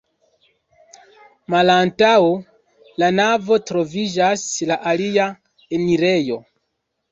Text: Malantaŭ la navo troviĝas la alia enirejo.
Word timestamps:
Malantaŭ 1.53 2.13
la 3.03 3.11
navo 3.19 3.61
troviĝas 3.69 4.49
la 4.73 4.81
alia 4.95 5.31
enirejo. 5.81 6.43